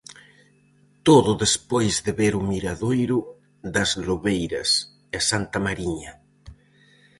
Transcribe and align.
Todo 1.07 1.31
despois 1.43 1.93
de 2.05 2.11
ver 2.19 2.33
o 2.39 2.41
miradoiro 2.51 3.17
das 3.75 3.89
lobeiras 4.07 4.69
e 5.15 5.19
Santa 5.29 5.57
Mariña. 5.65 6.13